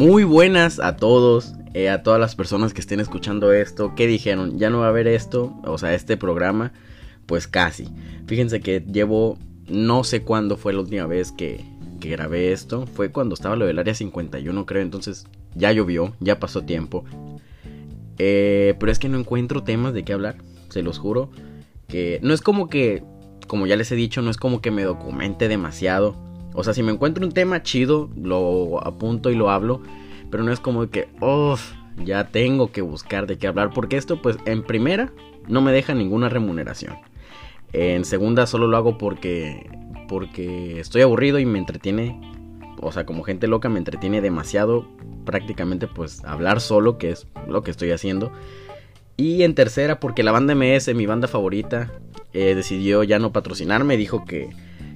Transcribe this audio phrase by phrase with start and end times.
[0.00, 3.94] Muy buenas a todos, eh, a todas las personas que estén escuchando esto.
[3.94, 4.58] ¿Qué dijeron?
[4.58, 5.54] ¿Ya no va a haber esto?
[5.62, 6.72] O sea, este programa.
[7.26, 7.86] Pues casi.
[8.26, 9.36] Fíjense que llevo,
[9.68, 11.66] no sé cuándo fue la última vez que,
[12.00, 12.86] que grabé esto.
[12.86, 14.80] Fue cuando estaba lo del área 51, creo.
[14.80, 17.04] Entonces ya llovió, ya pasó tiempo.
[18.16, 20.36] Eh, pero es que no encuentro temas de qué hablar,
[20.70, 21.30] se los juro.
[21.88, 23.04] Que no es como que,
[23.46, 26.82] como ya les he dicho, no es como que me documente demasiado o sea, si
[26.82, 29.82] me encuentro un tema chido, lo apunto y lo hablo.
[30.30, 31.72] Pero no es como que, uff,
[32.04, 33.70] ya tengo que buscar de qué hablar.
[33.72, 35.12] Porque esto, pues, en primera,
[35.48, 36.96] no me deja ninguna remuneración.
[37.72, 39.68] En segunda, solo lo hago porque,
[40.08, 42.20] porque estoy aburrido y me entretiene.
[42.80, 44.86] O sea, como gente loca, me entretiene demasiado.
[45.24, 48.32] Prácticamente, pues, hablar solo, que es lo que estoy haciendo.
[49.16, 51.92] Y en tercera, porque la banda MS, mi banda favorita,
[52.32, 53.96] eh, decidió ya no patrocinarme.
[53.96, 54.50] Dijo que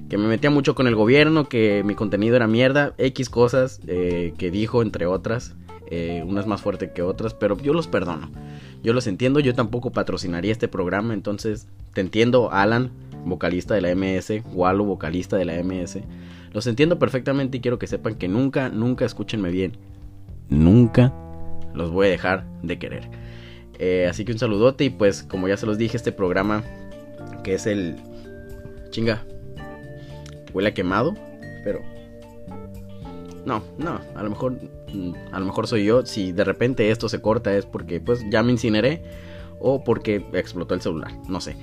[0.09, 4.33] que me metía mucho con el gobierno, que mi contenido era mierda, X cosas eh,
[4.37, 5.55] que dijo, entre otras,
[5.87, 8.29] eh, unas más fuertes que otras, pero yo los perdono.
[8.83, 12.91] Yo los entiendo, yo tampoco patrocinaría este programa, entonces te entiendo, Alan,
[13.25, 15.99] vocalista de la MS, Wallo, vocalista de la MS.
[16.53, 19.77] Los entiendo perfectamente y quiero que sepan que nunca, nunca escúchenme bien.
[20.49, 21.13] Nunca
[21.73, 23.09] los voy a dejar de querer.
[23.79, 26.63] Eh, así que un saludote y pues como ya se los dije, este programa
[27.43, 27.97] que es el...
[28.91, 29.25] Chinga,
[30.55, 31.13] huele quemado,
[31.63, 31.81] pero
[33.45, 34.53] no, no, a lo mejor
[34.93, 38.25] mm, a lo mejor soy yo, si de repente esto se corta es porque pues
[38.31, 39.03] ya me incineré
[39.59, 41.55] o porque explotó el celular, no sé.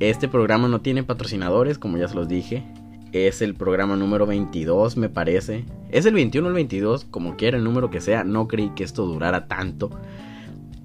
[0.00, 2.64] Este programa no tiene patrocinadores, como ya se los dije.
[3.12, 5.64] Es el programa número 22, me parece.
[5.90, 8.24] Es el 21 o el 22, como quiera el número que sea.
[8.24, 9.90] No creí que esto durara tanto.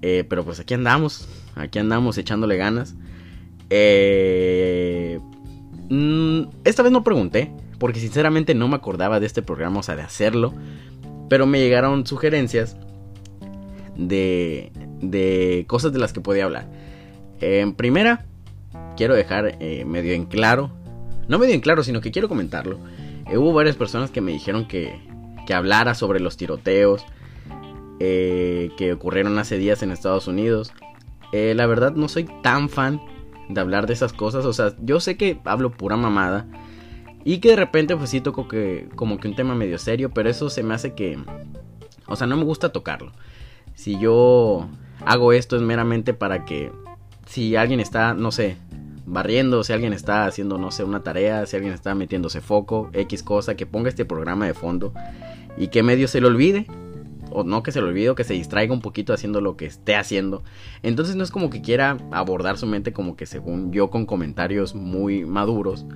[0.02, 1.28] Eh, pero pues aquí andamos.
[1.56, 2.94] Aquí andamos echándole ganas.
[3.70, 5.18] Eh,
[5.90, 9.96] Mm, esta vez no pregunté, porque sinceramente no me acordaba de este programa, o sea,
[9.96, 10.52] de hacerlo.
[11.28, 12.76] Pero me llegaron sugerencias
[13.96, 16.68] de, de cosas de las que podía hablar.
[17.40, 18.26] En primera,
[18.96, 20.72] quiero dejar eh, medio en claro,
[21.28, 22.78] no medio en claro, sino que quiero comentarlo.
[23.30, 25.00] Eh, hubo varias personas que me dijeron que,
[25.46, 27.04] que hablara sobre los tiroteos
[28.00, 30.72] eh, que ocurrieron hace días en Estados Unidos.
[31.32, 33.00] la verdad no soy tan fan
[33.48, 34.44] de hablar de esas cosas.
[34.44, 36.46] O sea, yo sé que hablo pura mamada.
[37.24, 40.10] Y que de repente pues sí toco que como que un tema medio serio.
[40.10, 41.18] Pero eso se me hace que...
[42.06, 43.12] O sea, no me gusta tocarlo.
[43.74, 44.68] Si yo
[45.04, 46.72] hago esto es meramente para que...
[47.26, 48.56] Si alguien está, no sé,
[49.08, 53.22] barriendo, si alguien está haciendo, no sé, una tarea, si alguien está metiéndose foco, X
[53.22, 54.92] cosa, que ponga este programa de fondo
[55.58, 56.66] y que medio se le olvide
[57.40, 59.96] o no que se le olvide, que se distraiga un poquito haciendo lo que esté
[59.96, 60.42] haciendo.
[60.82, 64.74] Entonces no es como que quiera abordar su mente como que según yo con comentarios
[64.74, 65.86] muy maduros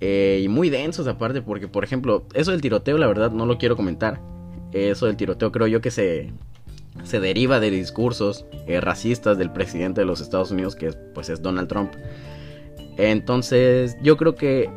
[0.00, 3.58] eh, y muy densos aparte, porque por ejemplo, eso del tiroteo la verdad no lo
[3.58, 4.20] quiero comentar.
[4.72, 6.32] Eso del tiroteo creo yo que se,
[7.04, 11.42] se deriva de discursos eh, racistas del presidente de los Estados Unidos, que pues es
[11.42, 11.92] Donald Trump.
[12.98, 14.70] Entonces yo creo que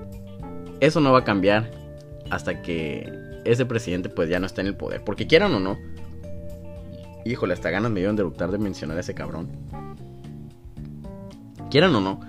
[0.80, 1.72] eso no va a cambiar
[2.30, 5.04] hasta que ese presidente pues ya no está en el poder.
[5.04, 5.78] Porque quieran o no.
[7.26, 9.50] Híjole, hasta ganas me dieron de eructar de mencionar a ese cabrón.
[11.70, 12.20] Quieran o no.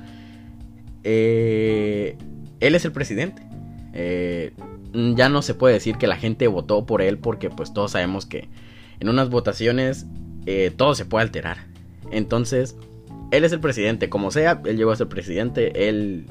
[1.05, 2.17] Eh,
[2.61, 3.43] él es el presidente.
[3.93, 4.53] Eh,
[4.93, 8.27] ya no se puede decir que la gente votó por él porque pues todos sabemos
[8.27, 8.49] que
[8.99, 10.07] en unas votaciones
[10.47, 11.59] eh, todo se puede alterar.
[12.11, 12.77] Entonces,
[13.31, 16.27] él es el presidente, como sea, él llegó a ser presidente, él,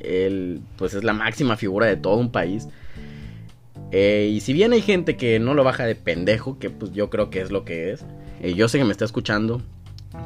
[0.00, 2.68] él pues es la máxima figura de todo un país.
[3.96, 7.10] Eh, y si bien hay gente que no lo baja de pendejo, que pues yo
[7.10, 8.04] creo que es lo que es,
[8.42, 9.62] eh, yo sé que me está escuchando,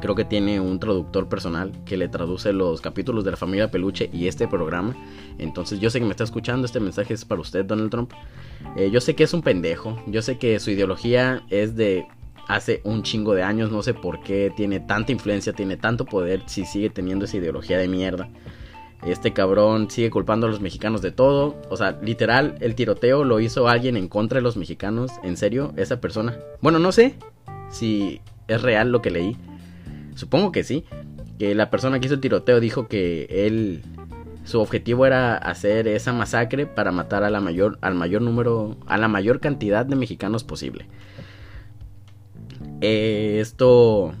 [0.01, 4.09] creo que tiene un traductor personal que le traduce los capítulos de la familia Peluche
[4.11, 4.95] y este programa.
[5.37, 8.11] Entonces yo sé que me está escuchando, este mensaje es para usted, Donald Trump.
[8.75, 12.07] Eh, yo sé que es un pendejo, yo sé que su ideología es de
[12.47, 16.41] hace un chingo de años, no sé por qué tiene tanta influencia, tiene tanto poder
[16.47, 18.31] si sigue teniendo esa ideología de mierda.
[19.05, 21.55] Este cabrón sigue culpando a los mexicanos de todo.
[21.69, 25.11] O sea, literal, el tiroteo lo hizo alguien en contra de los mexicanos.
[25.23, 25.73] ¿En serio?
[25.77, 26.37] Esa persona.
[26.61, 27.15] Bueno, no sé
[27.69, 29.37] si es real lo que leí.
[30.15, 30.85] Supongo que sí.
[31.37, 33.83] Que la persona que hizo el tiroteo dijo que él.
[34.43, 38.97] Su objetivo era hacer esa masacre para matar a la mayor, al mayor número, a
[38.97, 40.87] la mayor cantidad de mexicanos posible.
[42.81, 44.13] Esto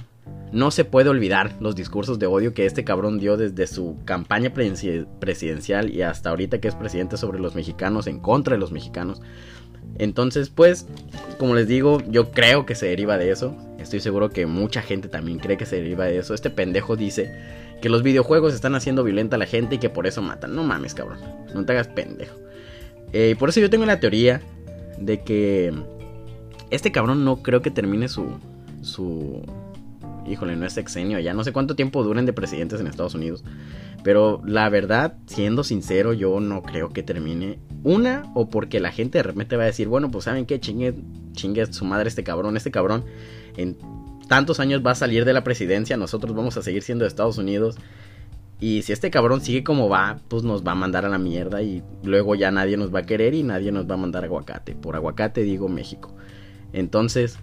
[0.51, 4.51] no se puede olvidar los discursos de odio que este cabrón dio desde su campaña
[4.53, 9.21] presidencial y hasta ahorita que es presidente sobre los mexicanos, en contra de los mexicanos.
[9.97, 10.87] Entonces, pues,
[11.37, 13.55] como les digo, yo creo que se deriva de eso.
[13.79, 16.33] Estoy seguro que mucha gente también cree que se deriva de eso.
[16.33, 17.31] Este pendejo dice
[17.81, 20.55] que los videojuegos están haciendo violenta a la gente y que por eso matan.
[20.55, 21.19] No mames, cabrón.
[21.53, 22.35] No te hagas pendejo.
[23.13, 24.41] Eh, por eso yo tengo la teoría
[24.99, 25.73] de que
[26.69, 28.39] Este cabrón no creo que termine su.
[28.81, 29.41] su.
[30.29, 31.33] Híjole, no es sexenio ya.
[31.33, 33.43] No sé cuánto tiempo duren de presidentes en Estados Unidos.
[34.03, 37.59] Pero la verdad, siendo sincero, yo no creo que termine.
[37.83, 40.95] Una, o porque la gente de repente va a decir, bueno, pues saben qué, chingue,
[41.33, 42.55] chingue su madre este cabrón.
[42.55, 43.05] Este cabrón
[43.57, 43.77] en
[44.27, 45.97] tantos años va a salir de la presidencia.
[45.97, 47.77] Nosotros vamos a seguir siendo de Estados Unidos.
[48.61, 51.61] Y si este cabrón sigue como va, pues nos va a mandar a la mierda
[51.61, 54.75] y luego ya nadie nos va a querer y nadie nos va a mandar aguacate.
[54.75, 56.13] Por aguacate digo México.
[56.73, 57.39] Entonces,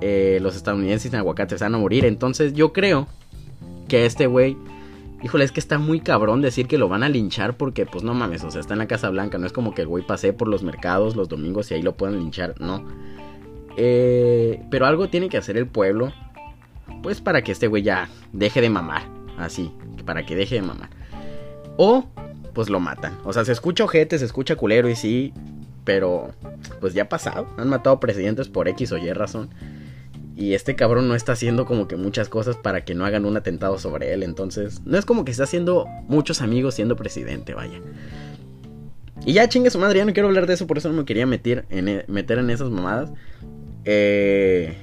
[0.00, 2.04] eh, los estadounidenses en aguacate se van a morir.
[2.04, 3.06] Entonces yo creo
[3.88, 4.56] que este güey,
[5.22, 8.14] híjole, es que está muy cabrón decir que lo van a linchar porque pues no
[8.14, 9.38] mames, o sea, está en la Casa Blanca.
[9.38, 11.96] No es como que el güey pase por los mercados los domingos y ahí lo
[11.96, 12.84] puedan linchar, no.
[13.76, 16.12] Eh, pero algo tiene que hacer el pueblo,
[17.02, 19.02] pues para que este güey ya deje de mamar,
[19.38, 19.72] así
[20.10, 20.90] para que deje de mamar.
[21.76, 22.04] O,
[22.52, 23.16] pues lo matan.
[23.24, 25.32] O sea, se escucha ojete, se escucha culero y sí,
[25.84, 26.30] pero
[26.80, 27.46] pues ya ha pasado.
[27.56, 29.50] Han matado presidentes por X o Y razón.
[30.40, 33.36] Y este cabrón no está haciendo como que muchas cosas para que no hagan un
[33.36, 34.22] atentado sobre él.
[34.22, 37.78] Entonces, no es como que está haciendo muchos amigos siendo presidente, vaya.
[39.26, 41.04] Y ya chingue su madre, ya no quiero hablar de eso, por eso no me
[41.04, 43.12] quería meter en, e, meter en esas mamadas.
[43.84, 44.74] Eh,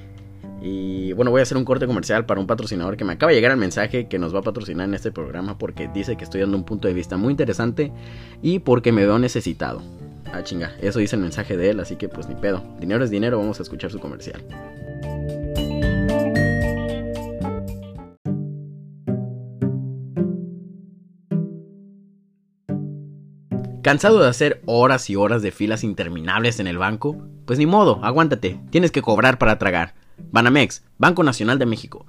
[0.61, 3.35] y bueno, voy a hacer un corte comercial para un patrocinador que me acaba de
[3.35, 6.41] llegar el mensaje que nos va a patrocinar en este programa porque dice que estoy
[6.41, 7.91] dando un punto de vista muy interesante
[8.43, 9.81] y porque me veo necesitado.
[10.31, 12.63] Ah, chinga, eso dice el mensaje de él, así que pues ni pedo.
[12.79, 14.43] Dinero es dinero, vamos a escuchar su comercial.
[23.87, 27.25] ¿Cansado de hacer horas y horas de filas interminables en el banco?
[27.45, 29.95] Pues ni modo, aguántate, tienes que cobrar para tragar.
[30.29, 32.05] Banamex, Banco Nacional de México.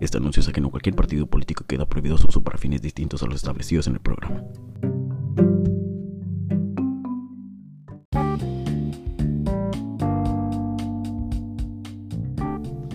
[0.00, 3.22] Este anuncio es que no cualquier partido político queda prohibido su uso para fines distintos
[3.22, 4.42] a los establecidos en el programa.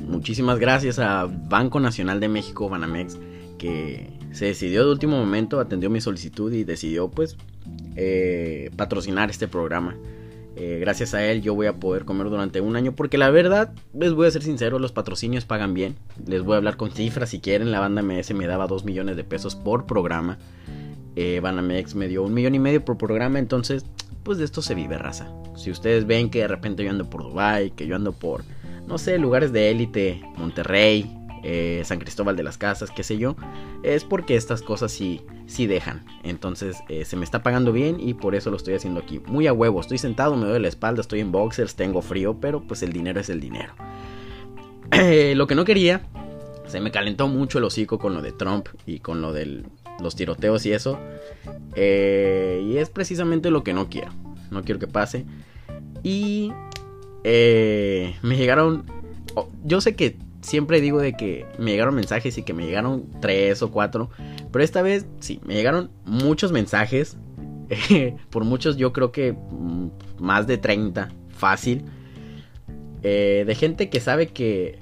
[0.09, 3.17] Muchísimas gracias a Banco Nacional de México, Banamex,
[3.57, 7.37] que se decidió de último momento, atendió mi solicitud y decidió pues
[7.95, 9.95] eh, patrocinar este programa.
[10.57, 13.73] Eh, gracias a él yo voy a poder comer durante un año porque la verdad,
[13.93, 15.95] les voy a ser sincero, los patrocinios pagan bien.
[16.25, 17.71] Les voy a hablar con cifras si quieren.
[17.71, 20.37] La banda MS me daba 2 millones de pesos por programa.
[21.15, 23.39] Eh, Banamex me dio un millón y medio por programa.
[23.39, 23.85] Entonces,
[24.23, 25.31] pues de esto se vive raza.
[25.55, 28.43] Si ustedes ven que de repente yo ando por Dubai, que yo ando por,
[28.87, 31.09] no sé, lugares de élite, Monterrey,
[31.47, 33.35] eh, San Cristóbal de las Casas, qué sé yo,
[33.83, 36.03] es porque estas cosas sí, sí dejan.
[36.23, 39.21] Entonces eh, se me está pagando bien y por eso lo estoy haciendo aquí.
[39.27, 42.63] Muy a huevo, estoy sentado, me doy la espalda, estoy en boxers, tengo frío, pero
[42.63, 43.73] pues el dinero es el dinero.
[45.35, 46.01] lo que no quería,
[46.65, 49.61] se me calentó mucho el hocico con lo de Trump y con lo de
[49.99, 50.97] los tiroteos y eso.
[51.75, 54.11] Eh, y es precisamente lo que no quiero.
[54.49, 55.25] No quiero que pase.
[56.01, 56.51] Y
[57.23, 58.85] me llegaron...
[59.35, 63.05] Oh, yo sé que siempre digo de que me llegaron mensajes y que me llegaron
[63.19, 64.09] tres o cuatro.
[64.51, 67.17] Pero esta vez sí, me llegaron muchos mensajes.
[68.29, 69.87] por muchos yo creo que mm,
[70.19, 71.85] más de 30, fácil.
[73.01, 74.79] Eh, de gente que sabe que,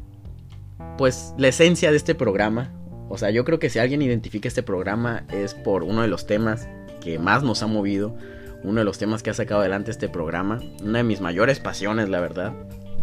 [0.98, 2.71] pues, la esencia de este programa.
[3.10, 6.25] O sea, yo creo que si alguien identifica este programa es por uno de los
[6.25, 6.68] temas
[7.01, 8.15] que más nos ha movido.
[8.63, 10.60] Uno de los temas que ha sacado adelante este programa.
[10.83, 12.53] Una de mis mayores pasiones, la verdad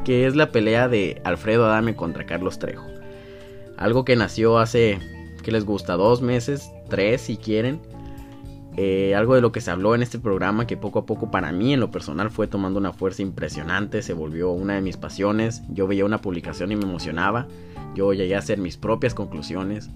[0.04, 2.86] que es la pelea de Alfredo Adame contra Carlos Trejo.
[3.76, 4.98] Algo que nació hace,
[5.42, 5.94] ¿qué les gusta?
[5.94, 7.80] Dos meses, tres si quieren.
[8.76, 11.52] Eh, algo de lo que se habló en este programa que poco a poco para
[11.52, 15.62] mí en lo personal fue tomando una fuerza impresionante, se volvió una de mis pasiones.
[15.68, 17.48] Yo veía una publicación y me emocionaba.
[17.94, 19.90] Yo llegué a hacer mis propias conclusiones.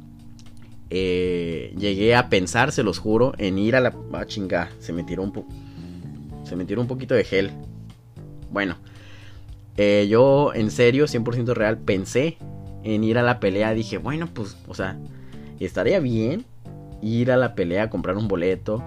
[0.90, 3.94] Eh, llegué a pensar, se los juro, en ir a la...
[4.12, 5.49] Ah, chinga, se me tiró un poco...
[6.44, 7.50] Se me tiró un poquito de gel.
[8.50, 8.76] Bueno,
[9.76, 12.38] eh, yo en serio, 100% real, pensé
[12.83, 13.75] en ir a la pelea.
[13.75, 14.99] Dije, bueno, pues, o sea,
[15.59, 16.45] estaría bien
[17.02, 18.83] ir a la pelea, comprar un boleto.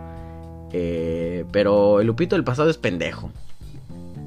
[0.72, 3.32] Eh, pero el Lupito del pasado es pendejo.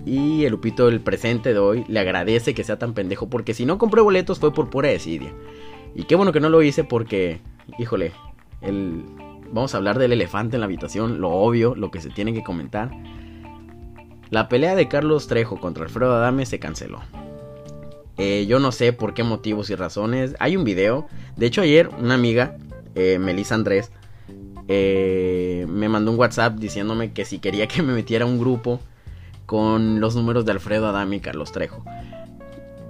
[0.06, 3.28] Y el Lupito del presente de hoy le agradece que sea tan pendejo.
[3.28, 5.32] Porque si no compré boletos fue por pura desidia.
[5.94, 7.40] Y qué bueno que no lo hice porque,
[7.78, 8.12] híjole,
[8.60, 9.02] el...
[9.52, 11.20] vamos a hablar del elefante en la habitación.
[11.20, 12.90] Lo obvio, lo que se tiene que comentar.
[14.30, 17.00] La pelea de Carlos Trejo contra Alfredo Adame se canceló.
[18.16, 20.36] Eh, yo no sé por qué motivos y razones.
[20.38, 21.08] Hay un video.
[21.36, 22.56] De hecho, ayer una amiga,
[22.94, 23.90] eh, Melissa Andrés,
[24.68, 28.80] eh, me mandó un WhatsApp diciéndome que si quería que me metiera un grupo
[29.46, 31.82] con los números de Alfredo Adame y Carlos Trejo.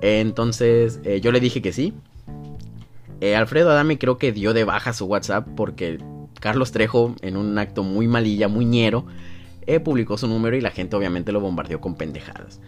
[0.02, 1.94] Entonces yo le dije que sí.
[3.34, 5.98] Alfredo Adame creo que dio de baja su WhatsApp porque
[6.38, 9.06] Carlos Trejo, en un acto muy malilla, muy ñero,
[9.78, 12.60] publicó su número y la gente obviamente lo bombardeó con pendejadas.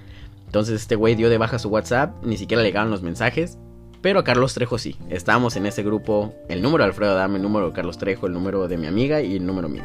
[0.46, 3.58] Entonces este güey dio de baja su WhatsApp, ni siquiera le llegaban los mensajes.
[4.02, 4.96] Pero a Carlos Trejo sí.
[5.08, 6.34] Estábamos en ese grupo.
[6.48, 9.22] El número de Alfredo Dame, el número de Carlos Trejo, el número de mi amiga
[9.22, 9.84] y el número mío.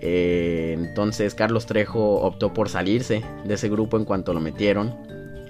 [0.00, 4.94] Eh, entonces Carlos Trejo optó por salirse de ese grupo en cuanto lo metieron.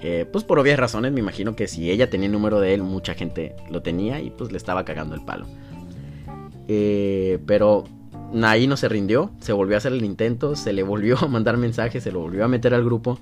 [0.01, 2.83] Eh, pues por obvias razones, me imagino que si ella tenía el número de él,
[2.83, 5.45] mucha gente lo tenía y pues le estaba cagando el palo.
[6.67, 7.83] Eh, pero
[8.43, 11.57] ahí no se rindió, se volvió a hacer el intento, se le volvió a mandar
[11.57, 13.19] mensajes, se lo volvió a meter al grupo.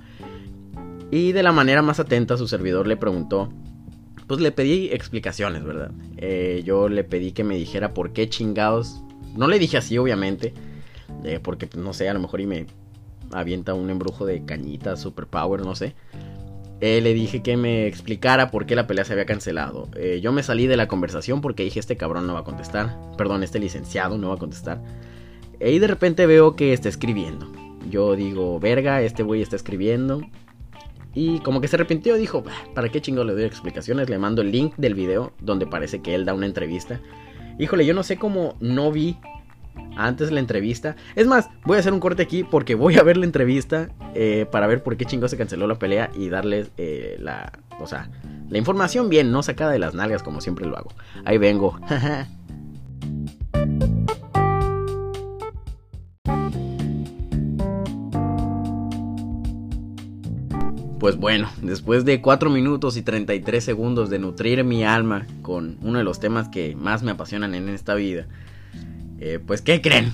[1.12, 3.50] Y de la manera más atenta su servidor le preguntó,
[4.27, 5.91] pues le pedí explicaciones, ¿verdad?
[6.17, 9.01] Eh, yo le pedí que me dijera por qué chingados.
[9.36, 10.53] No le dije así, obviamente,
[11.43, 12.65] porque no sé, a lo mejor y me
[13.31, 15.95] avienta un embrujo de cañita, superpower, no sé.
[16.85, 19.87] Eh, le dije que me explicara por qué la pelea se había cancelado.
[19.95, 22.97] Eh, yo me salí de la conversación porque dije, este cabrón no va a contestar.
[23.17, 24.81] Perdón, este licenciado no va a contestar.
[25.61, 27.49] Eh, y de repente veo que está escribiendo.
[27.89, 30.23] Yo digo, verga, este güey está escribiendo.
[31.13, 32.43] Y como que se arrepintió, dijo,
[32.75, 34.09] ¿para qué chingo le doy explicaciones?
[34.09, 36.99] Le mando el link del video donde parece que él da una entrevista.
[37.59, 39.15] Híjole, yo no sé cómo no vi
[39.95, 40.95] antes de la entrevista.
[41.15, 44.45] Es más, voy a hacer un corte aquí porque voy a ver la entrevista eh,
[44.51, 48.09] para ver por qué chingo se canceló la pelea y darles eh, la, o sea,
[48.49, 50.91] la información bien, no sacada de las nalgas como siempre lo hago.
[51.25, 51.79] Ahí vengo.
[61.03, 65.97] Pues bueno, después de 4 minutos y 33 segundos de nutrir mi alma con uno
[65.97, 68.25] de los temas que más me apasionan en esta vida,
[69.20, 70.13] eh, pues, ¿qué creen?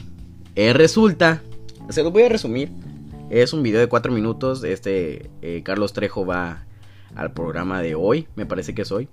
[0.56, 1.42] Eh, resulta,
[1.90, 2.70] se los voy a resumir.
[3.30, 4.64] Es un video de 4 minutos.
[4.64, 6.66] Este eh, Carlos Trejo va
[7.16, 9.08] al programa de hoy, me parece que es hoy.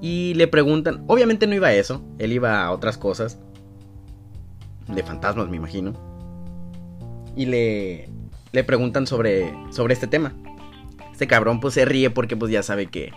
[0.00, 3.38] Y le preguntan, obviamente no iba a eso, él iba a otras cosas.
[4.86, 5.94] De fantasmas, me imagino.
[7.36, 8.08] Y le,
[8.52, 10.34] le preguntan sobre, sobre este tema.
[11.12, 13.12] Este cabrón pues se ríe porque pues ya sabe que...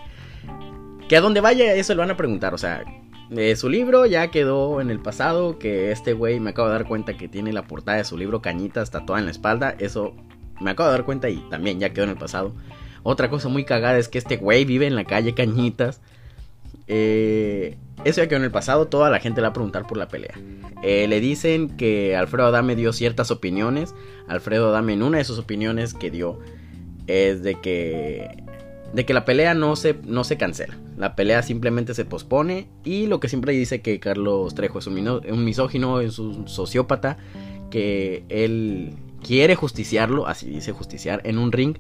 [1.08, 2.84] Que a donde vaya eso le van a preguntar, o sea,
[3.32, 6.86] de su libro ya quedó en el pasado, que este güey me acabo de dar
[6.86, 10.14] cuenta que tiene la portada de su libro Cañitas tatuada en la espalda, eso
[10.60, 12.54] me acabo de dar cuenta y también ya quedó en el pasado.
[13.04, 16.02] Otra cosa muy cagada es que este güey vive en la calle Cañitas.
[16.88, 19.98] Eh, eso ya quedó en el pasado, toda la gente le va a preguntar por
[19.98, 20.36] la pelea.
[20.84, 23.96] Eh, le dicen que Alfredo Adame dio ciertas opiniones.
[24.28, 26.38] Alfredo Adame en una de sus opiniones que dio
[27.08, 28.44] es de que
[28.94, 30.78] de que la pelea no se, no se cancela.
[30.98, 32.68] La pelea simplemente se pospone.
[32.84, 37.18] Y lo que siempre dice que Carlos Trejo es un, misógino, es un sociópata.
[37.70, 38.96] Que él
[39.26, 41.78] quiere justiciarlo, así dice justiciar, en un ring.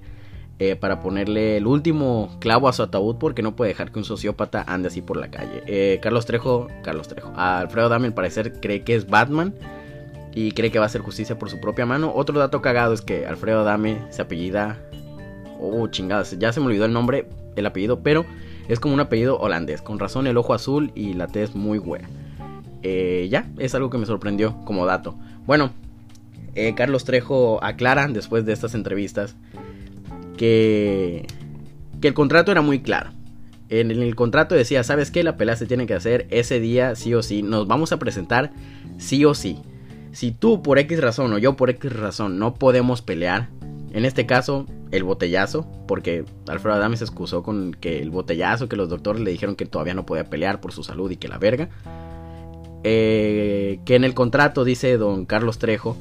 [0.59, 4.05] Eh, para ponerle el último clavo a su ataúd porque no puede dejar que un
[4.05, 5.63] sociópata ande así por la calle.
[5.65, 9.55] Eh, Carlos Trejo, Carlos Trejo, Alfredo Dame al parecer cree que es Batman
[10.35, 12.11] y cree que va a hacer justicia por su propia mano.
[12.13, 14.77] Otro dato cagado es que Alfredo Dame se apellida
[15.61, 18.25] Oh, chingadas, ya se me olvidó el nombre, el apellido, pero
[18.67, 19.81] es como un apellido holandés.
[19.81, 22.09] Con razón el ojo azul y la tez muy buena.
[22.81, 25.15] Eh, ya, es algo que me sorprendió como dato.
[25.45, 25.71] Bueno,
[26.55, 29.35] eh, Carlos Trejo aclara después de estas entrevistas
[30.35, 31.27] que,
[32.01, 33.11] que el contrato era muy claro.
[33.69, 35.23] En el contrato decía, ¿sabes qué?
[35.23, 37.43] La pelea se tiene que hacer ese día, sí o sí.
[37.43, 38.51] Nos vamos a presentar
[38.97, 39.59] sí o sí.
[40.11, 43.47] Si tú por X razón o yo por X razón no podemos pelear,
[43.93, 48.75] en este caso, el botellazo, porque Alfredo Adame se excusó con que el botellazo, que
[48.75, 51.37] los doctores le dijeron que todavía no podía pelear por su salud y que la
[51.37, 51.69] verga.
[52.83, 55.95] Eh, que en el contrato dice don Carlos Trejo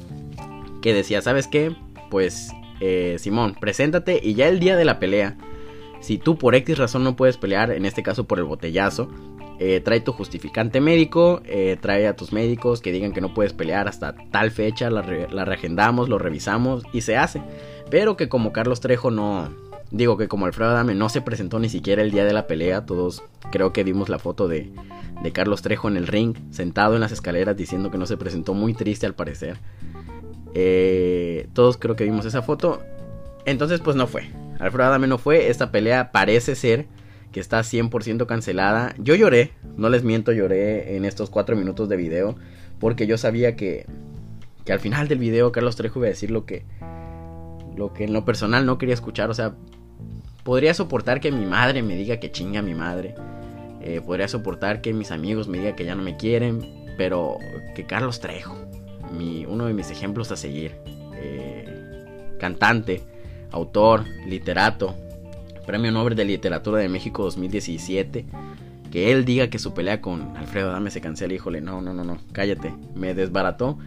[0.81, 1.75] que decía, ¿sabes qué?
[2.09, 5.37] Pues eh, Simón, preséntate y ya el día de la pelea,
[6.01, 9.09] si tú por X razón no puedes pelear, en este caso por el botellazo,
[9.59, 11.43] eh, trae tu justificante médico,
[11.81, 15.45] trae a tus médicos que digan que no puedes pelear hasta tal fecha, la, la
[15.45, 17.43] reagendamos, lo revisamos y se hace.
[17.91, 19.53] Pero que como Carlos Trejo no...
[19.91, 22.85] Digo que como Alfredo Adame no se presentó ni siquiera el día de la pelea,
[22.85, 24.71] todos creo que vimos la foto de,
[25.21, 28.53] de Carlos Trejo en el ring, sentado en las escaleras diciendo que no se presentó,
[28.53, 29.57] muy triste al parecer.
[30.53, 32.81] Eh, todos creo que vimos esa foto.
[33.45, 34.29] Entonces pues no fue.
[34.59, 35.49] Alfredo Adame no fue.
[35.49, 36.87] Esta pelea parece ser
[37.33, 38.95] que está 100% cancelada.
[38.97, 42.35] Yo lloré, no les miento, lloré en estos 4 minutos de video.
[42.79, 43.85] Porque yo sabía que,
[44.63, 46.63] que al final del video Carlos Trejo iba a decir lo que,
[47.75, 49.29] lo que en lo personal no quería escuchar.
[49.29, 49.53] O sea,
[50.43, 53.15] podría soportar que mi madre me diga que chinga mi madre.
[53.81, 56.93] Eh, podría soportar que mis amigos me digan que ya no me quieren.
[56.97, 57.37] Pero
[57.75, 58.55] que Carlos Trejo,
[59.17, 60.75] mi, uno de mis ejemplos a seguir,
[61.15, 63.01] eh, cantante,
[63.51, 64.95] autor, literato,
[65.65, 68.25] Premio Nobel de Literatura de México 2017,
[68.91, 72.03] que él diga que su pelea con Alfredo Dame se cancela, híjole, no, no, no,
[72.03, 73.77] no, cállate, me desbarató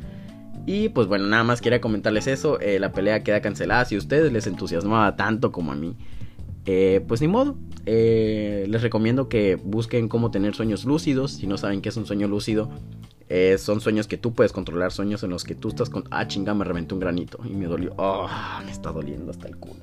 [0.67, 2.59] Y pues bueno, nada más quería comentarles eso.
[2.61, 3.85] Eh, la pelea queda cancelada.
[3.85, 5.97] Si a ustedes les entusiasmaba tanto como a mí,
[6.67, 7.57] eh, pues ni modo.
[7.87, 11.33] Eh, les recomiendo que busquen cómo tener sueños lúcidos.
[11.33, 12.71] Si no saben qué es un sueño lúcido,
[13.59, 14.93] son sueños que tú puedes controlar.
[14.93, 16.05] Sueños en los que tú estás con.
[16.11, 17.93] Ah, chinga, me reventé un granito y me dolió.
[17.99, 18.29] Oh,
[18.65, 19.83] me está doliendo hasta el culo.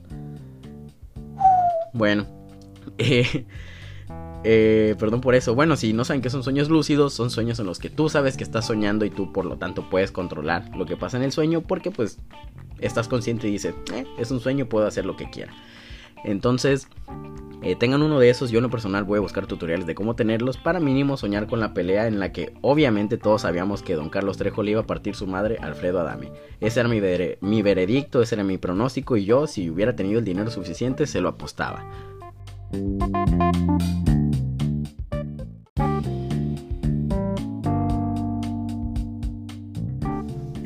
[1.93, 2.25] Bueno,
[2.97, 3.45] eh.
[4.43, 5.55] Eh, perdón por eso.
[5.55, 8.37] Bueno, si no saben que son sueños lúcidos, son sueños en los que tú sabes
[8.37, 11.31] que estás soñando y tú por lo tanto puedes controlar lo que pasa en el
[11.31, 12.17] sueño porque pues
[12.79, 15.53] estás consciente y dices, eh, es un sueño, puedo hacer lo que quiera.
[16.23, 16.87] Entonces,
[17.63, 18.51] eh, tengan uno de esos.
[18.51, 21.59] Yo en lo personal voy a buscar tutoriales de cómo tenerlos para mínimo soñar con
[21.59, 24.87] la pelea en la que obviamente todos sabíamos que don Carlos Trejo le iba a
[24.87, 26.31] partir su madre Alfredo Adame.
[26.59, 26.99] Ese era mi,
[27.41, 31.21] mi veredicto, ese era mi pronóstico y yo si hubiera tenido el dinero suficiente se
[31.21, 31.85] lo apostaba.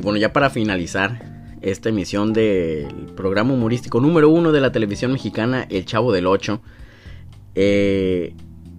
[0.05, 1.19] Bueno, ya para finalizar
[1.63, 2.85] esta emisión del
[3.15, 6.61] programa humorístico número uno de la televisión mexicana, El Chavo del Ocho.
[7.55, 8.35] Eh,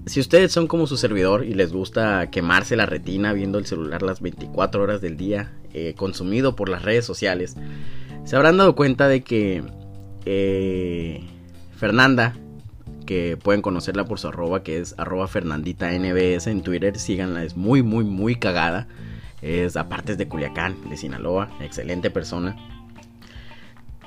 [0.06, 4.02] si ustedes son como su servidor y les gusta quemarse la retina viendo el celular
[4.02, 7.56] las 24 horas del día, eh, consumido por las redes sociales,
[8.24, 9.64] se habrán dado cuenta de que
[10.26, 11.24] eh,
[11.76, 12.36] Fernanda,
[13.04, 17.56] que pueden conocerla por su arroba, que es arroba Fernandita NBS en Twitter, síganla, es
[17.56, 18.86] muy, muy, muy cagada.
[19.42, 22.56] Es aparte de Culiacán, de Sinaloa, excelente persona.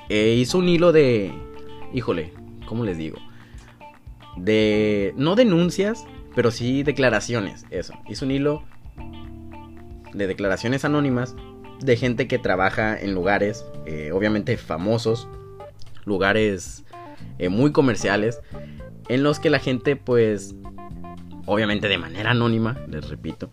[0.09, 1.31] E hizo un hilo de,
[1.93, 2.33] híjole,
[2.65, 3.17] ¿cómo les digo?
[4.37, 6.05] De, no denuncias,
[6.35, 7.93] pero sí declaraciones, eso.
[8.07, 8.63] Hizo un hilo
[10.13, 11.35] de declaraciones anónimas
[11.79, 15.27] de gente que trabaja en lugares, eh, obviamente famosos,
[16.05, 16.85] lugares
[17.37, 18.39] eh, muy comerciales,
[19.07, 20.55] en los que la gente, pues,
[21.45, 23.51] obviamente de manera anónima, les repito,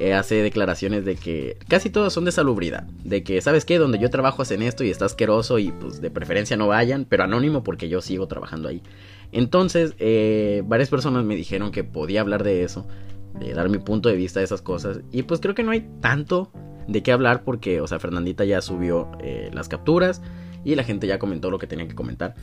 [0.00, 2.84] eh, hace declaraciones de que casi todos son de salubridad.
[3.02, 3.78] De que, ¿sabes qué?
[3.78, 7.24] Donde yo trabajo hacen esto y está asqueroso y pues de preferencia no vayan, pero
[7.24, 8.80] anónimo porque yo sigo trabajando ahí.
[9.32, 12.86] Entonces, eh, varias personas me dijeron que podía hablar de eso,
[13.40, 15.00] de dar mi punto de vista de esas cosas.
[15.10, 16.52] Y pues creo que no hay tanto
[16.86, 20.22] de qué hablar porque, o sea, Fernandita ya subió eh, las capturas
[20.64, 22.36] y la gente ya comentó lo que tenía que comentar.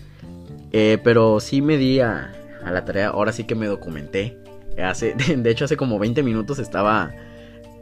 [0.71, 2.33] pero sí me di a,
[2.65, 4.37] a, la tarea, ahora sí que me documenté.
[4.77, 7.13] Hace, de hecho, hace como 20 minutos estaba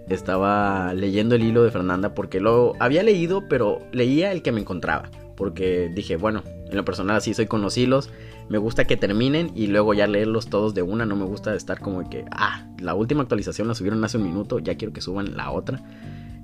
[0.09, 4.61] estaba leyendo el hilo de Fernanda porque lo había leído, pero leía el que me
[4.61, 5.09] encontraba.
[5.35, 8.09] Porque dije, bueno, en lo personal así soy con los hilos.
[8.49, 11.05] Me gusta que terminen y luego ya leerlos todos de una.
[11.05, 14.59] No me gusta estar como que, ah, la última actualización la subieron hace un minuto,
[14.59, 15.81] ya quiero que suban la otra.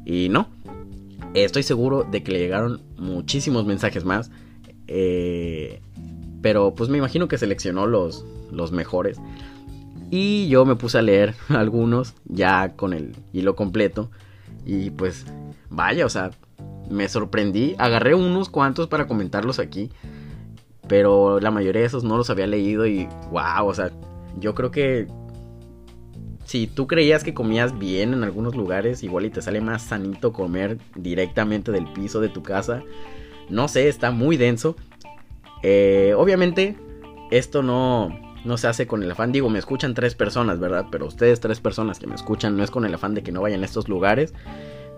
[0.05, 0.47] Y no,
[1.33, 4.31] estoy seguro de que le llegaron muchísimos mensajes más.
[4.87, 5.81] Eh,
[6.41, 9.19] pero pues me imagino que seleccionó los, los mejores.
[10.11, 14.09] Y yo me puse a leer algunos ya con el hilo completo.
[14.65, 15.25] Y pues
[15.69, 16.31] vaya, o sea,
[16.89, 17.75] me sorprendí.
[17.77, 19.89] Agarré unos cuantos para comentarlos aquí.
[20.87, 23.91] Pero la mayoría de esos no los había leído y wow, o sea,
[24.39, 25.07] yo creo que
[26.49, 30.33] si tú creías que comías bien en algunos lugares, igual y te sale más sanito
[30.33, 32.81] comer directamente del piso de tu casa.
[33.49, 34.75] No sé, está muy denso.
[35.61, 36.75] Eh, obviamente,
[37.29, 38.09] esto no,
[38.45, 40.85] no se hace con el afán, digo, me escuchan tres personas, ¿verdad?
[40.91, 43.41] Pero ustedes tres personas que me escuchan no es con el afán de que no
[43.41, 44.33] vayan a estos lugares,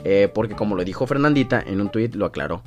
[0.04, 2.64] eh, porque como lo dijo Fernandita en un tweet, lo aclaró.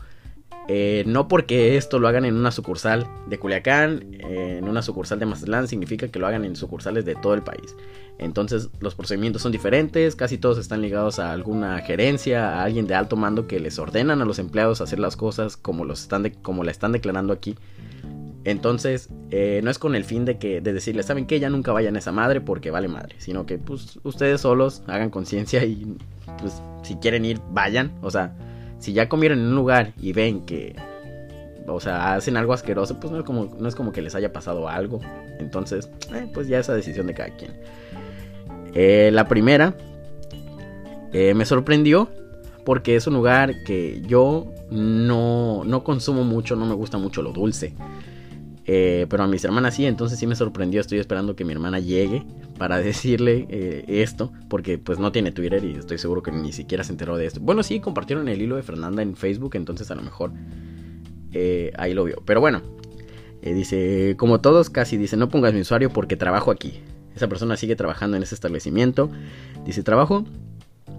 [0.66, 5.18] Eh, no porque esto lo hagan en una sucursal de Culiacán, eh, en una sucursal
[5.18, 7.76] de Mazatlán, significa que lo hagan en sucursales de todo el país.
[8.18, 12.94] Entonces los procedimientos son diferentes, casi todos están ligados a alguna gerencia, a alguien de
[12.94, 16.64] alto mando que les ordenan a los empleados hacer las cosas como, los están como
[16.64, 17.56] la están declarando aquí.
[18.44, 21.72] Entonces, eh, no es con el fin de que de decirles, ¿saben que Ya nunca
[21.72, 25.96] vayan a esa madre porque vale madre, sino que pues ustedes solos hagan conciencia y
[26.38, 27.92] pues si quieren ir, vayan.
[28.02, 28.36] O sea,
[28.78, 30.76] si ya comieron en un lugar y ven que,
[31.66, 34.32] o sea, hacen algo asqueroso, pues no es como, no es como que les haya
[34.32, 35.00] pasado algo.
[35.38, 37.52] Entonces, eh, pues ya esa decisión de cada quien.
[38.74, 39.74] Eh, la primera
[41.12, 42.08] me sorprendió
[42.64, 47.32] porque es un lugar que yo no, no consumo mucho, no me gusta mucho lo
[47.32, 47.72] dulce.
[48.66, 50.80] Eh, pero a mis hermanas sí, entonces sí me sorprendió.
[50.80, 52.24] Estoy esperando que mi hermana llegue
[52.58, 56.84] para decirle eh, esto, porque pues no tiene Twitter y estoy seguro que ni siquiera
[56.84, 57.40] se enteró de esto.
[57.40, 60.32] Bueno, sí, compartieron el hilo de Fernanda en Facebook, entonces a lo mejor
[61.32, 62.22] eh, ahí lo vio.
[62.24, 62.62] Pero bueno,
[63.42, 66.80] dice, como todos, casi dice, no pongas mi usuario porque trabajo aquí.
[67.14, 69.10] Esa persona sigue trabajando en ese establecimiento.
[69.64, 70.24] Dice, trabajo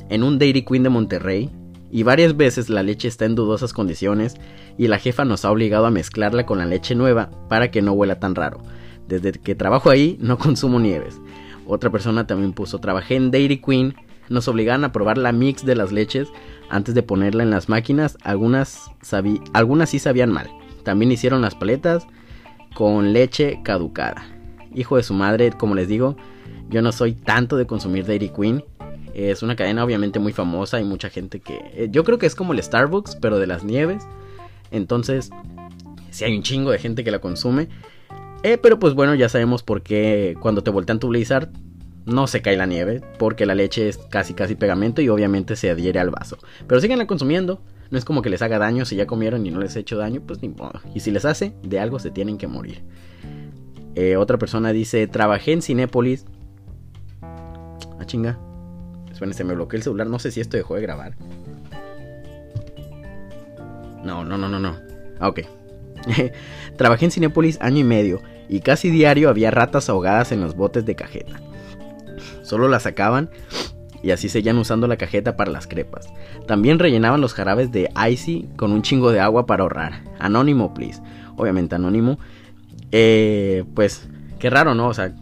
[0.10, 1.50] en un Dairy Queen de Monterrey
[1.96, 4.36] y varias veces la leche está en dudosas condiciones
[4.78, 7.94] y la jefa nos ha obligado a mezclarla con la leche nueva para que no
[7.94, 8.62] huela tan raro.
[9.08, 11.22] Desde que trabajo ahí no consumo nieves.
[11.66, 13.96] Otra persona también puso, trabajé en Dairy Queen,
[14.28, 16.28] nos obligaban a probar la mix de las leches
[16.70, 18.92] antes de ponerla en las máquinas, algunas,
[19.54, 20.50] algunas sí sabían mal.
[20.84, 22.06] También hicieron las paletas
[22.74, 24.22] con leche caducada.
[24.74, 26.18] Hijo de su madre, como les digo,
[26.70, 28.66] yo no soy tanto de consumir Dairy Queen.
[29.16, 31.56] Es una cadena obviamente muy famosa, hay mucha gente que...
[31.74, 34.04] Eh, yo creo que es como el Starbucks, pero de las nieves.
[34.72, 35.30] Entonces,
[36.12, 37.70] si hay un chingo de gente que la consume.
[38.44, 41.50] Eh, pero pues bueno, ya sabemos por qué cuando te voltean tu Blizzard
[42.06, 45.72] no se cae la nieve, porque la leche es casi casi pegamento y obviamente se
[45.72, 46.38] adhiere al vaso.
[46.68, 49.60] Pero síganla consumiendo, no es como que les haga daño, si ya comieron y no
[49.60, 50.82] les ha hecho daño, pues ni modo.
[50.94, 52.84] Y si les hace, de algo se tienen que morir.
[53.96, 56.26] Eh, otra persona dice, trabajé en Cinépolis.
[57.22, 58.38] Ah, chinga.
[59.34, 61.16] Se me bloqueó el celular, no sé si esto dejó de grabar.
[64.04, 64.76] No, no, no, no, no.
[65.20, 65.42] Ah, ok.
[66.78, 70.86] Trabajé en Cinépolis año y medio y casi diario había ratas ahogadas en los botes
[70.86, 71.42] de cajeta.
[72.44, 73.30] Solo las sacaban
[74.04, 76.08] y así seguían usando la cajeta para las crepas.
[76.46, 80.04] También rellenaban los jarabes de Icy con un chingo de agua para ahorrar.
[80.20, 81.02] Anónimo, please.
[81.38, 82.20] Obviamente anónimo.
[82.92, 84.08] Eh, pues,
[84.38, 84.90] qué raro, ¿no?
[84.90, 85.16] O sea,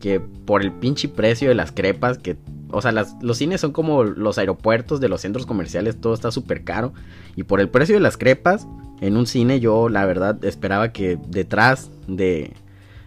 [0.00, 2.36] que por el pinche precio de las crepas, que...
[2.74, 6.64] O sea, los cines son como los aeropuertos de los centros comerciales, todo está súper
[6.64, 6.92] caro.
[7.36, 8.66] Y por el precio de las crepas,
[9.00, 12.52] en un cine yo la verdad esperaba que detrás de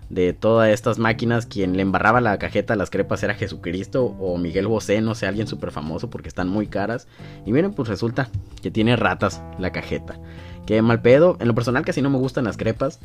[0.10, 4.38] de todas estas máquinas, quien le embarraba la cajeta a las crepas era Jesucristo o
[4.38, 7.08] Miguel Bosé, no sé, alguien súper famoso porque están muy caras.
[7.46, 8.30] Y miren, pues resulta
[8.62, 10.20] que tiene ratas la cajeta.
[10.66, 13.00] Que mal pedo, en lo personal casi no me gustan las crepas.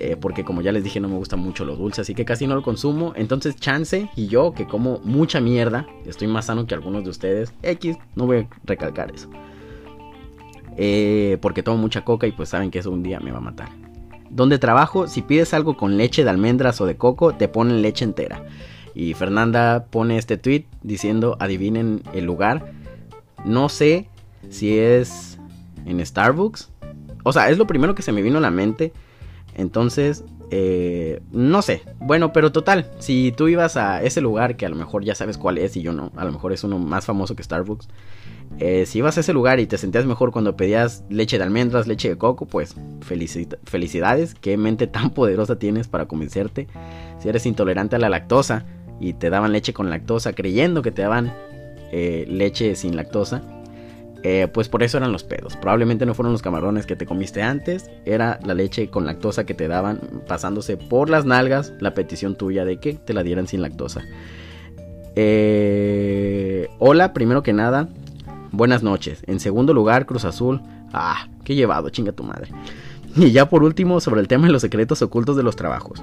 [0.00, 2.46] Eh, porque como ya les dije no me gusta mucho lo dulce, así que casi
[2.46, 3.12] no lo consumo.
[3.16, 7.52] Entonces Chance y yo que como mucha mierda, estoy más sano que algunos de ustedes.
[7.62, 9.30] X, no voy a recalcar eso.
[10.76, 13.42] Eh, porque tomo mucha coca y pues saben que eso un día me va a
[13.42, 13.68] matar.
[14.30, 18.04] Donde trabajo, si pides algo con leche de almendras o de coco, te ponen leche
[18.04, 18.44] entera.
[18.94, 22.72] Y Fernanda pone este tweet diciendo, adivinen el lugar.
[23.44, 24.08] No sé
[24.50, 25.38] si es
[25.86, 26.70] en Starbucks.
[27.22, 28.92] O sea, es lo primero que se me vino a la mente.
[29.54, 31.82] Entonces, eh, no sé.
[32.00, 35.38] Bueno, pero total, si tú ibas a ese lugar que a lo mejor ya sabes
[35.38, 37.88] cuál es y yo no, a lo mejor es uno más famoso que Starbucks.
[38.58, 41.86] Eh, si ibas a ese lugar y te sentías mejor cuando pedías leche de almendras,
[41.86, 44.34] leche de coco, pues felicidades.
[44.34, 46.68] Qué mente tan poderosa tienes para convencerte.
[47.20, 48.64] Si eres intolerante a la lactosa
[49.00, 51.32] y te daban leche con lactosa creyendo que te daban
[51.90, 53.42] eh, leche sin lactosa,
[54.24, 55.54] eh, pues por eso eran los pedos.
[55.56, 59.52] Probablemente no fueron los camarones que te comiste antes, era la leche con lactosa que
[59.52, 63.60] te daban pasándose por las nalgas la petición tuya de que te la dieran sin
[63.60, 64.02] lactosa.
[66.78, 67.88] hola, primero que nada,
[68.50, 69.22] buenas noches.
[69.26, 70.62] En segundo lugar, Cruz Azul.
[70.94, 72.48] Ah, qué llevado, chinga tu madre.
[73.16, 76.02] Y ya por último, sobre el tema de los secretos ocultos de los trabajos.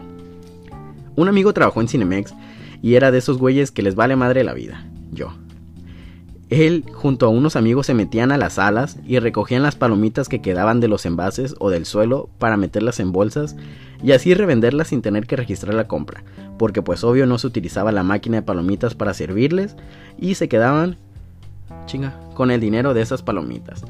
[1.16, 2.34] Un amigo trabajó en Cinemex
[2.82, 4.86] y era de esos güeyes que les vale madre la vida.
[5.12, 5.34] Yo.
[6.52, 10.42] Él junto a unos amigos se metían a las salas y recogían las palomitas que
[10.42, 13.56] quedaban de los envases o del suelo para meterlas en bolsas
[14.04, 16.26] y así revenderlas sin tener que registrar la compra,
[16.60, 19.78] porque pues obvio no se utilizaba la máquina de palomitas para servirles
[20.20, 20.98] y se quedaban
[21.86, 23.86] chinga, con el dinero de esas palomitas.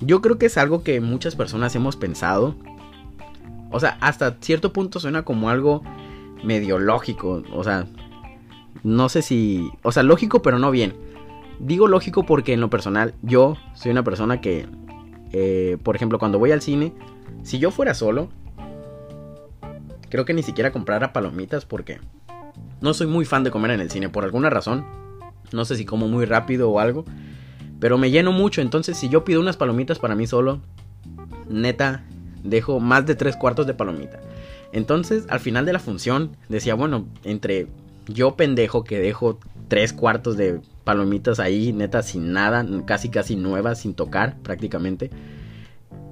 [0.00, 2.54] Yo creo que es algo que muchas personas hemos pensado.
[3.72, 5.82] O sea, hasta cierto punto suena como algo
[6.44, 7.42] medio lógico.
[7.52, 7.86] O sea,
[8.84, 9.70] no sé si...
[9.82, 11.09] O sea, lógico pero no bien.
[11.60, 14.66] Digo lógico porque en lo personal yo soy una persona que,
[15.32, 16.94] eh, por ejemplo, cuando voy al cine,
[17.42, 18.30] si yo fuera solo,
[20.08, 22.00] creo que ni siquiera comprara palomitas porque
[22.80, 24.86] no soy muy fan de comer en el cine por alguna razón.
[25.52, 27.04] No sé si como muy rápido o algo.
[27.78, 28.62] Pero me lleno mucho.
[28.62, 30.60] Entonces si yo pido unas palomitas para mí solo.
[31.48, 32.04] Neta.
[32.42, 34.18] Dejo más de tres cuartos de palomita.
[34.72, 37.66] Entonces al final de la función decía, bueno, entre
[38.06, 43.80] yo pendejo que dejo tres cuartos de palomitas ahí, neta, sin nada, casi casi nuevas,
[43.80, 45.10] sin tocar prácticamente.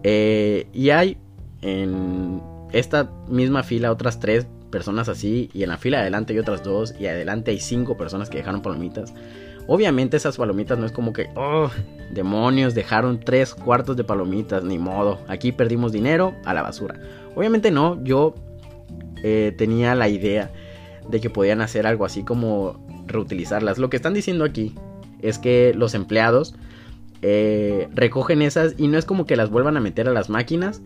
[0.02, 1.18] Eh, y hay
[1.62, 2.40] en
[2.72, 6.62] esta misma fila otras tres personas así y en la fila de adelante hay otras
[6.62, 9.14] dos y adelante hay cinco personas que dejaron palomitas.
[9.66, 11.70] Obviamente esas palomitas no es como que, oh,
[12.11, 16.98] demonios, dejaron tres cuartos de palomitas, ni modo, aquí perdimos dinero a la basura.
[17.35, 18.35] Obviamente no, yo
[19.22, 20.50] eh, tenía la idea
[21.09, 23.79] de que podían hacer algo así como reutilizarlas.
[23.79, 24.75] Lo que están diciendo aquí
[25.21, 26.55] es que los empleados
[27.23, 30.83] eh, recogen esas y no es como que las vuelvan a meter a las máquinas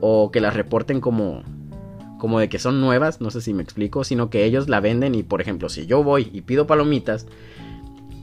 [0.00, 1.42] o que las reporten como
[2.18, 5.14] como de que son nuevas, no sé si me explico, sino que ellos la venden
[5.14, 7.26] y por ejemplo, si yo voy y pido palomitas,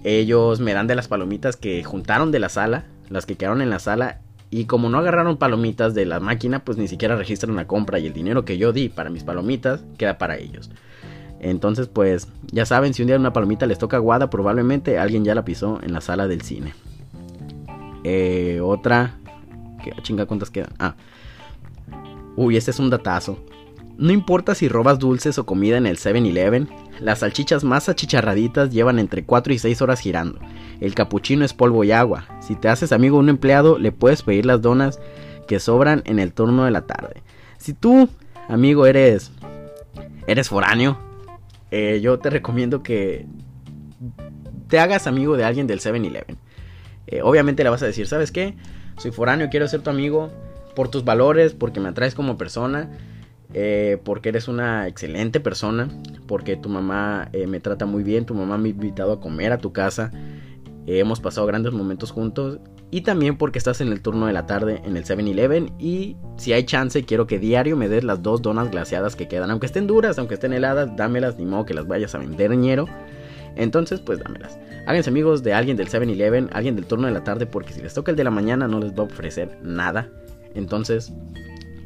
[0.03, 3.69] ellos me dan de las palomitas que juntaron de la sala, las que quedaron en
[3.69, 7.67] la sala y como no agarraron palomitas de la máquina, pues ni siquiera registran la
[7.67, 10.69] compra y el dinero que yo di para mis palomitas queda para ellos.
[11.43, 15.35] Entonces, pues ya saben, si un día una palomita les toca aguada, probablemente alguien ya
[15.35, 16.73] la pisó en la sala del cine.
[18.05, 19.17] Eh, otra.
[19.83, 20.71] ¿Qué chinga cuántas quedan?
[20.79, 20.95] Ah.
[22.37, 23.37] Uy, este es un datazo.
[23.97, 26.69] No importa si robas dulces o comida en el 7-Eleven,
[27.01, 30.39] las salchichas más achicharraditas llevan entre 4 y 6 horas girando.
[30.79, 32.25] El capuchino es polvo y agua.
[32.39, 34.99] Si te haces amigo de un empleado, le puedes pedir las donas
[35.45, 37.21] que sobran en el turno de la tarde.
[37.57, 38.07] Si tú,
[38.47, 39.31] amigo, eres
[40.25, 40.97] eres foráneo,
[41.75, 43.25] eh, yo te recomiendo que
[44.67, 46.37] te hagas amigo de alguien del 7-Eleven.
[47.07, 48.55] Eh, obviamente le vas a decir, ¿sabes qué?
[48.97, 50.31] Soy foráneo, quiero ser tu amigo
[50.75, 52.91] por tus valores, porque me atraes como persona,
[53.55, 55.89] eh, porque eres una excelente persona,
[56.27, 59.57] porque tu mamá me trata muy bien, tu mamá me ha invitado a comer a
[59.57, 60.11] tu casa,
[60.85, 62.59] hemos pasado grandes momentos juntos
[62.93, 66.53] y también porque estás en el turno de la tarde en el 7-Eleven y si
[66.53, 69.87] hay chance quiero que diario me des las dos donas glaseadas que quedan, aunque estén
[69.87, 72.87] duras, aunque estén heladas, dámelas, ni modo que las vayas a vender ñero.
[73.55, 74.59] Entonces, pues dámelas.
[74.85, 77.95] Háganse amigos de alguien del 7-Eleven, alguien del turno de la tarde, porque si les
[77.95, 80.11] toca el de la mañana no les va a ofrecer nada.
[80.53, 81.11] Entonces,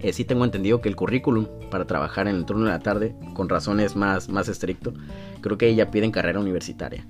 [0.01, 3.15] eh, sí tengo entendido que el currículum para trabajar en el turno de la tarde,
[3.33, 4.93] con razones más, más estricto,
[5.39, 7.07] creo que ella piden carrera universitaria.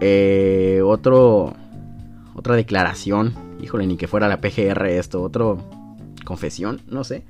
[0.00, 1.54] Eh, otro,
[2.34, 5.58] otra declaración, híjole, ni que fuera la PGR esto, otro
[6.24, 7.24] confesión, no sé.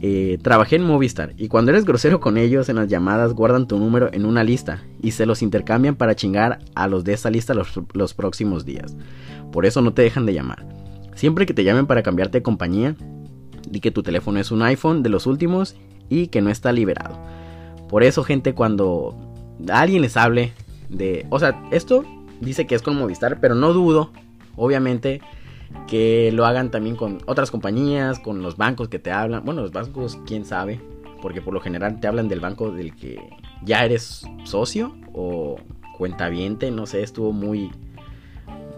[0.00, 3.78] Eh, trabajé en Movistar y cuando eres grosero con ellos en las llamadas guardan tu
[3.78, 7.54] número en una lista y se los intercambian para chingar a los de esa lista
[7.54, 8.96] los, los próximos días.
[9.52, 10.66] Por eso no te dejan de llamar.
[11.14, 12.96] Siempre que te llamen para cambiarte de compañía,
[13.68, 15.76] di que tu teléfono es un iPhone de los últimos
[16.08, 17.18] y que no está liberado.
[17.88, 19.14] Por eso, gente, cuando
[19.70, 20.52] alguien les hable
[20.88, 21.26] de...
[21.30, 22.04] O sea, esto
[22.42, 24.10] dice que es con Movistar, pero no dudo,
[24.56, 25.20] obviamente,
[25.86, 29.44] que lo hagan también con otras compañías, con los bancos que te hablan.
[29.44, 30.80] Bueno, los bancos, quién sabe,
[31.20, 33.30] porque por lo general te hablan del banco del que
[33.64, 35.56] ya eres socio o
[35.96, 37.70] cuentaviente, no sé, estuvo muy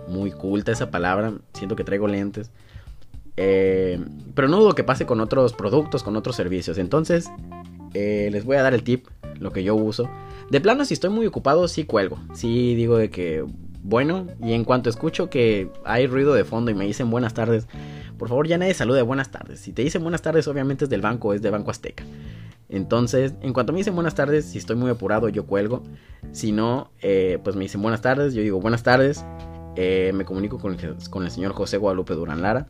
[0.06, 2.50] muy culta esa palabra, siento que traigo lentes.
[3.36, 3.98] Eh,
[4.34, 6.78] pero no dudo que pase con otros productos, con otros servicios.
[6.78, 7.30] Entonces,
[7.94, 9.06] eh, les voy a dar el tip,
[9.38, 10.08] lo que yo uso.
[10.54, 12.20] De plano, si estoy muy ocupado, sí cuelgo.
[12.32, 13.44] Sí digo de que
[13.82, 14.28] bueno.
[14.40, 17.66] Y en cuanto escucho que hay ruido de fondo y me dicen buenas tardes,
[18.16, 19.58] por favor ya nadie salude buenas tardes.
[19.58, 22.04] Si te dicen buenas tardes, obviamente es del banco, es de Banco Azteca.
[22.68, 25.82] Entonces, en cuanto me dicen buenas tardes, si estoy muy apurado, yo cuelgo.
[26.30, 29.24] Si no, eh, pues me dicen buenas tardes, yo digo buenas tardes.
[29.74, 32.68] Eh, me comunico con el, señor José Guadalupe Durán Lara.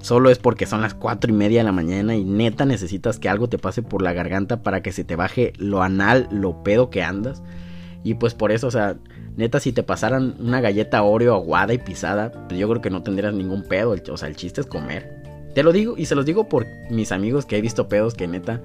[0.00, 3.28] solo es porque son las 4 y media de la mañana y neta necesitas que
[3.28, 6.90] algo te pase por la garganta para que se te baje lo anal, lo pedo
[6.90, 7.42] que andas.
[8.02, 8.96] Y pues por eso, o sea,
[9.36, 13.02] neta, si te pasaran una galleta Oreo aguada y pisada, pues yo creo que no
[13.02, 13.94] tendrías ningún pedo.
[14.10, 15.21] O sea, el chiste es comer.
[15.54, 18.26] Te lo digo y se los digo por mis amigos que he visto pedos que
[18.26, 18.60] neta,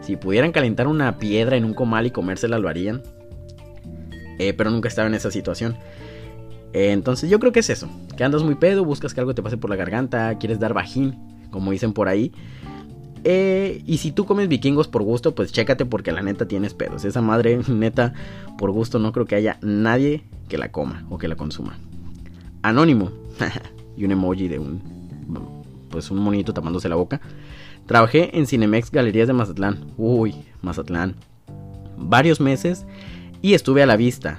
[0.00, 3.02] si pudieran calentar una piedra en un comal y comérsela lo harían.
[4.38, 5.76] Eh, pero nunca estaba en esa situación.
[6.72, 7.88] Eh, entonces yo creo que es eso.
[8.16, 11.16] Que andas muy pedo, buscas que algo te pase por la garganta, quieres dar bajín,
[11.50, 12.32] como dicen por ahí.
[13.24, 17.04] Eh, y si tú comes vikingos por gusto, pues chécate porque la neta tienes pedos.
[17.04, 18.14] Esa madre, neta,
[18.58, 21.78] por gusto no creo que haya nadie que la coma o que la consuma.
[22.62, 23.10] Anónimo.
[23.96, 25.61] y un emoji de un
[25.92, 27.20] pues un monito tapándose la boca.
[27.86, 29.92] Trabajé en Cinemex Galerías de Mazatlán.
[29.96, 31.14] Uy, Mazatlán.
[31.96, 32.84] Varios meses
[33.42, 34.38] y estuve a la vista.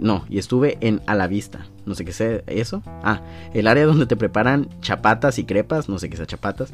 [0.00, 2.82] no, y estuve en A la Vista, no sé qué sea eso.
[3.02, 3.20] Ah,
[3.52, 6.72] el área donde te preparan chapatas y crepas, no sé qué sea chapatas.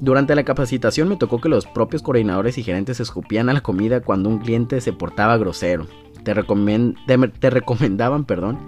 [0.00, 4.00] Durante la capacitación me tocó que los propios coordinadores y gerentes escupían a la comida
[4.00, 5.86] cuando un cliente se portaba grosero.
[6.22, 8.58] Te, te recomendaban, perdón,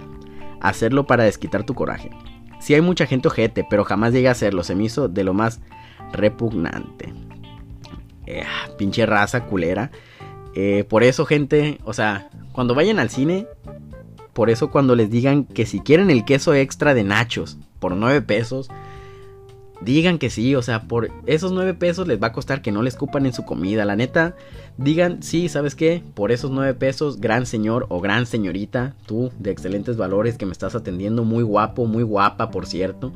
[0.61, 2.11] hacerlo para desquitar tu coraje.
[2.63, 5.35] Sí hay mucha gente ojete, pero jamás llegué a hacerlo, se me hizo de lo
[5.35, 5.61] más
[6.13, 7.13] repugnante.
[8.25, 8.45] Eh,
[8.79, 9.91] pinche raza culera.
[10.55, 13.49] Eh, por eso, gente, o sea, cuando vayan al cine,
[14.33, 18.23] por eso cuando les digan que si quieren el queso extra de nachos por 9
[18.23, 18.69] pesos,
[19.85, 22.83] digan que sí, o sea, por esos 9 pesos les va a costar que no
[22.83, 23.85] les cupan en su comida.
[23.85, 24.35] La neta,
[24.77, 26.03] digan, sí, ¿sabes qué?
[26.15, 30.53] Por esos 9 pesos, gran señor o gran señorita, tú de excelentes valores que me
[30.53, 33.13] estás atendiendo, muy guapo, muy guapa, por cierto.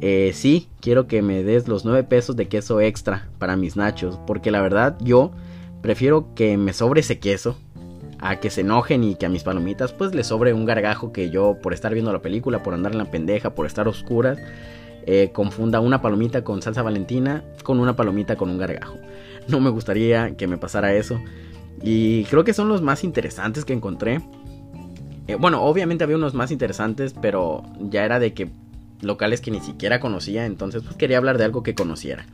[0.00, 4.18] Eh, sí, quiero que me des los 9 pesos de queso extra para mis nachos,
[4.26, 5.32] porque la verdad yo
[5.82, 7.56] prefiero que me sobre ese queso
[8.20, 11.30] a que se enojen y que a mis palomitas pues les sobre un gargajo que
[11.30, 14.38] yo por estar viendo la película, por andar en la pendeja, por estar oscuras,
[15.06, 18.96] eh, confunda una palomita con salsa valentina con una palomita con un gargajo.
[19.46, 21.20] No me gustaría que me pasara eso.
[21.82, 24.20] Y creo que son los más interesantes que encontré.
[25.26, 28.50] Eh, bueno, obviamente había unos más interesantes, pero ya era de que
[29.02, 32.26] locales que ni siquiera conocía, entonces pues quería hablar de algo que conociera.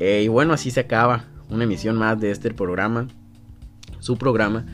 [0.00, 3.06] Eh, y bueno, así se acaba una emisión más de este programa,
[4.00, 4.66] su programa.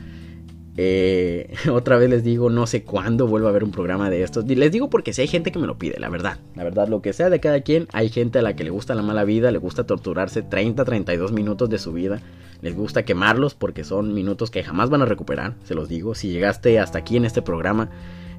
[0.83, 4.45] Eh, otra vez les digo, no sé cuándo vuelvo a ver un programa de estos.
[4.45, 6.39] Les digo porque si hay gente que me lo pide, la verdad.
[6.55, 8.95] La verdad, lo que sea de cada quien, hay gente a la que le gusta
[8.95, 12.19] la mala vida, le gusta torturarse 30, 32 minutos de su vida.
[12.61, 16.15] Les gusta quemarlos porque son minutos que jamás van a recuperar, se los digo.
[16.15, 17.89] Si llegaste hasta aquí en este programa,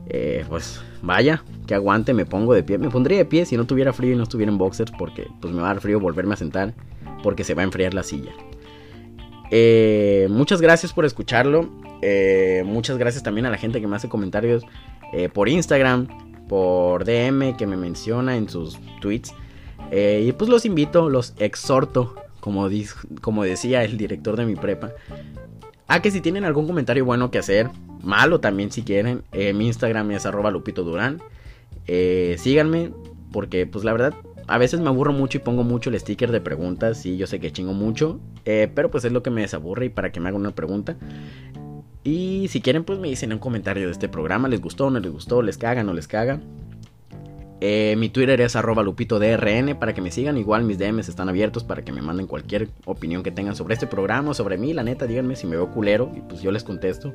[0.09, 2.79] eh, pues vaya, que aguante, me pongo de pie.
[2.79, 5.55] Me pondría de pie si no tuviera frío y no estuviera en boxers porque pues
[5.55, 6.75] me va a dar frío volverme a sentar
[7.23, 8.33] porque se va a enfriar la silla.
[9.53, 11.69] Eh, muchas gracias por escucharlo.
[12.01, 14.65] Eh, muchas gracias también a la gente que me hace comentarios
[15.35, 16.09] por Instagram,
[16.49, 19.35] por DM, que me menciona en sus tweets.
[19.93, 22.67] y pues los invito, los exhorto, como,
[23.21, 24.93] como decía el director de mi prepa,
[25.87, 27.69] a que si tienen algún comentario bueno que hacer,
[28.03, 29.23] malo también si quieren.
[29.33, 31.23] Eh, mi Instagram es arroba Lupito Durán.
[31.87, 32.91] Eh, síganme
[33.33, 34.15] porque pues la verdad
[34.53, 37.41] a veces me aburro mucho y pongo mucho el sticker de preguntas y yo sé
[37.41, 38.21] que chingo mucho.
[38.45, 40.95] Eh, pero pues es lo que me desaburre y para que me hagan una pregunta.
[42.05, 45.01] Y si quieren pues me dicen en un comentario de este programa, les gustó, no
[45.01, 46.43] les gustó, les caga, no les caga.
[47.63, 50.37] Eh, mi Twitter es arroba lupitodrn para que me sigan.
[50.37, 53.87] Igual mis DMs están abiertos para que me manden cualquier opinión que tengan sobre este
[53.87, 54.75] programa, sobre mí.
[54.75, 57.15] La neta, díganme si me veo culero y pues yo les contesto.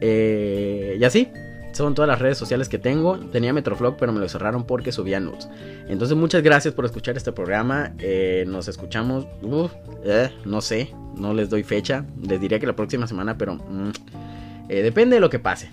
[0.00, 1.28] Eh, y así,
[1.72, 3.18] son todas las redes sociales que tengo.
[3.18, 5.48] Tenía Metroflog, pero me lo cerraron porque subía nudes.
[5.88, 7.92] Entonces, muchas gracias por escuchar este programa.
[7.98, 9.26] Eh, nos escuchamos,
[10.44, 12.04] no sé, no les doy fecha.
[12.22, 13.90] Les diría que la próxima semana, pero mm,
[14.68, 15.70] depende de lo que pase.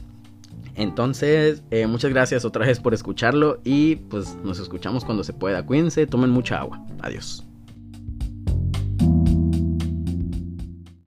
[0.79, 5.65] Entonces, eh, muchas gracias otra vez por escucharlo y pues nos escuchamos cuando se pueda.
[5.65, 6.81] Cuídense, tomen mucha agua.
[7.01, 7.48] Adiós.